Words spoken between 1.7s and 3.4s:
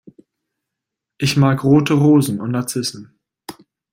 Rosen und Narzissen.